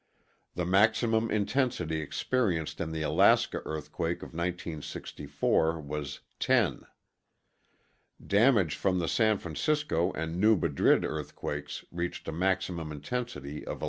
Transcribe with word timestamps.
The 0.55 0.65
maximum 0.65 1.29
intensity 1.29 2.01
experienced 2.01 2.81
in 2.81 2.91
the 2.91 3.03
Alaska 3.03 3.61
earthquake 3.65 4.23
of 4.23 4.29
1964 4.33 5.79
was 5.79 6.21
X; 6.43 6.77
damage 8.25 8.73
from 8.75 8.97
the 8.97 9.07
San 9.07 9.37
Francisco 9.37 10.11
and 10.13 10.39
New 10.41 10.55
Madrid 10.55 11.05
earthquakes 11.05 11.85
reached 11.91 12.27
a 12.27 12.31
maximum 12.31 12.91
intensity 12.91 13.63
of 13.63 13.77
XI. 13.77 13.79